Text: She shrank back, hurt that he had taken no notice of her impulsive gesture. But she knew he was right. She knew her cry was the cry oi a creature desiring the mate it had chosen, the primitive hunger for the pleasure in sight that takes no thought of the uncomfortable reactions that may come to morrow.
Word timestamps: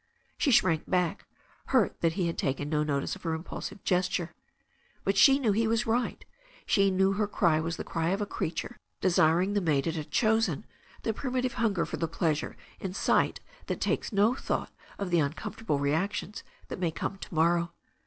She 0.35 0.49
shrank 0.49 0.89
back, 0.89 1.27
hurt 1.67 2.01
that 2.01 2.13
he 2.13 2.25
had 2.25 2.35
taken 2.35 2.69
no 2.69 2.81
notice 2.81 3.15
of 3.15 3.21
her 3.21 3.35
impulsive 3.35 3.83
gesture. 3.83 4.33
But 5.03 5.15
she 5.15 5.37
knew 5.37 5.51
he 5.51 5.67
was 5.67 5.85
right. 5.85 6.25
She 6.65 6.89
knew 6.89 7.13
her 7.13 7.27
cry 7.27 7.59
was 7.59 7.77
the 7.77 7.83
cry 7.83 8.09
oi 8.09 8.15
a 8.15 8.25
creature 8.25 8.79
desiring 8.99 9.53
the 9.53 9.61
mate 9.61 9.85
it 9.85 9.95
had 9.95 10.09
chosen, 10.09 10.65
the 11.03 11.13
primitive 11.13 11.53
hunger 11.53 11.85
for 11.85 11.97
the 11.97 12.07
pleasure 12.07 12.57
in 12.79 12.95
sight 12.95 13.41
that 13.67 13.79
takes 13.79 14.11
no 14.11 14.33
thought 14.33 14.71
of 14.97 15.11
the 15.11 15.19
uncomfortable 15.19 15.77
reactions 15.77 16.41
that 16.69 16.79
may 16.79 16.89
come 16.89 17.19
to 17.19 17.31
morrow. 17.31 17.71